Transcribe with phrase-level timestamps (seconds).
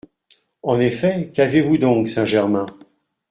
[0.63, 2.65] En effet, qu’avez-vous donc, Saint-Germain?…